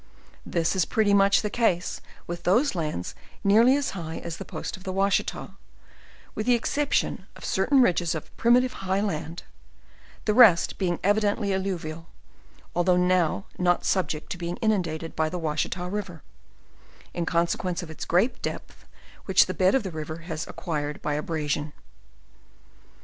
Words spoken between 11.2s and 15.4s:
ly alluvial, although not now subject to be inundated by the